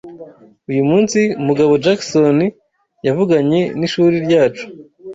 Uyu 0.69 0.83
munsi, 0.89 1.19
Mugabo 1.47 1.73
Jackson 1.83 2.39
yavuganye 3.07 3.61
n’ishuri 3.79 4.15
ryacu. 4.25 4.65